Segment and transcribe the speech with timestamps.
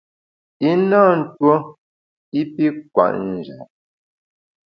[0.69, 1.55] I na ntuo
[2.39, 3.69] i pi kwet njap.